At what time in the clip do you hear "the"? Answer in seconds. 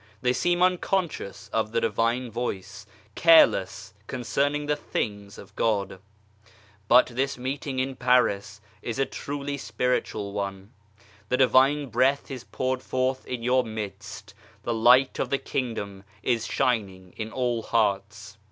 1.73-1.79, 4.65-4.75, 11.29-11.37, 14.63-14.73, 15.29-15.37